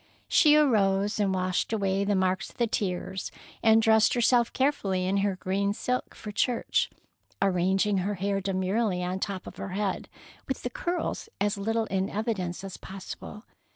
She 0.27 0.55
arose 0.55 1.19
and 1.19 1.31
washed 1.31 1.71
away 1.71 2.03
the 2.03 2.15
marks 2.15 2.49
of 2.49 2.57
the 2.57 2.65
tears, 2.65 3.29
and 3.61 3.83
dressed 3.83 4.15
herself 4.15 4.51
carefully 4.51 5.05
in 5.05 5.17
her 5.17 5.35
green 5.35 5.73
silk 5.75 6.15
for 6.15 6.31
church, 6.31 6.89
arranging 7.39 7.99
her 7.99 8.15
hair 8.15 8.41
demurely 8.41 9.03
on 9.03 9.17
the 9.17 9.19
top 9.19 9.45
of 9.45 9.57
her 9.57 9.73
head, 9.77 10.09
with 10.47 10.63
the 10.63 10.71
curls 10.71 11.29
as 11.39 11.55
little 11.55 11.85
in 11.85 12.09
evidence 12.09 12.63
as 12.63 12.77
possible. 12.77 13.43